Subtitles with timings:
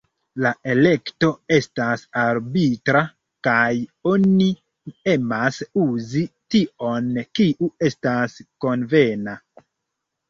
[0.43, 1.27] La elekto
[1.57, 3.03] estas arbitra,
[3.47, 3.69] kaj
[4.13, 4.49] oni
[5.13, 6.27] emas uzi
[6.57, 9.41] tion kiu estas konvena.